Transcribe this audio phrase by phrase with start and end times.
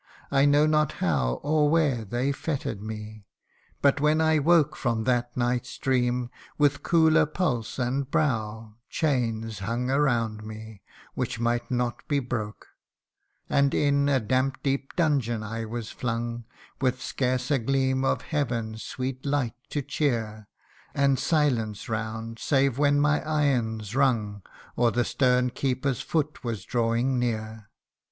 [0.31, 3.27] I know not how Or where they fetter'd me;
[3.83, 9.91] but when I woke From that night's dream, with cooler pulse and brow, Chains hung
[9.91, 10.81] around me,
[11.13, 12.65] which might not be broke,
[13.47, 16.45] And in a damp deep dungeon I was flung,
[16.81, 20.47] With scarce a gleam of heaven's sweet light to cheer,
[20.95, 24.41] And silence round, save when my irons rung,
[24.75, 27.67] Or the stern keeper's foot was drawing near.